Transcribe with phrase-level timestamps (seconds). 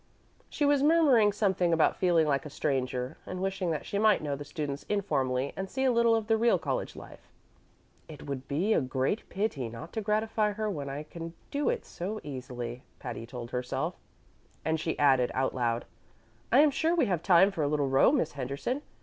[0.49, 4.35] She was murmuring something about feeling like a stranger, and wishing that she might know
[4.35, 7.29] the students informally and see a little of the real college life.
[8.07, 12.19] "It would be a pity not to gratify her when I can do it so
[12.23, 13.93] easily," Patty told herself;
[14.65, 15.85] and she added out loud,
[16.51, 18.81] "I am sure we have time for a little row, Miss Henderson.